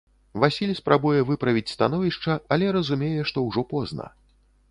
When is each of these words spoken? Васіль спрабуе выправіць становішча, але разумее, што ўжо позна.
Васіль 0.43 0.71
спрабуе 0.79 1.19
выправіць 1.29 1.73
становішча, 1.75 2.39
але 2.57 2.71
разумее, 2.79 3.21
што 3.33 3.47
ўжо 3.49 3.61
позна. 3.77 4.09